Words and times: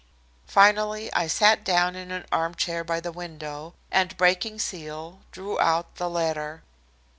Finally, 0.47 1.13
I 1.13 1.27
sat 1.27 1.63
down 1.63 1.95
in 1.95 2.09
an 2.09 2.25
arm 2.31 2.55
chair 2.55 2.83
by 2.83 3.01
the 3.01 3.11
window, 3.11 3.75
and 3.91 4.17
breaking 4.17 4.53
the 4.53 4.59
seal, 4.59 5.19
drew 5.31 5.59
out 5.59 5.97
the 5.97 6.09
letter. 6.09 6.63